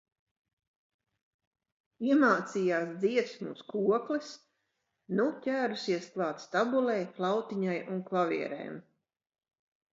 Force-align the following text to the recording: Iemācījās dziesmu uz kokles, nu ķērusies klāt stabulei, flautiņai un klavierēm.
Iemācījās 2.13 2.95
dziesmu 3.03 3.53
uz 3.57 3.61
kokles, 3.75 4.33
nu 5.21 5.29
ķērusies 5.45 6.11
klāt 6.17 6.45
stabulei, 6.49 6.99
flautiņai 7.21 7.79
un 7.95 8.05
klavierēm. 8.13 8.85